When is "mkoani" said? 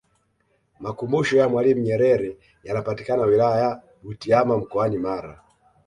4.57-4.97